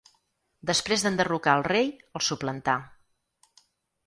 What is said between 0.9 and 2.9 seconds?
d'enderrocar el rei, el suplantà.